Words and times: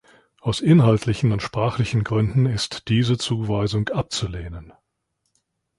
Aus 0.39 0.61
inhaltlichen 0.61 1.31
und 1.31 1.43
sprachlichen 1.43 2.03
Gründen 2.03 2.47
ist 2.47 2.87
diese 2.89 3.19
Zuweisung 3.19 3.87
abzulehnen. 3.89 4.73